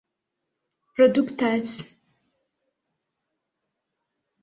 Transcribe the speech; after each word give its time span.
produktas 0.93 1.71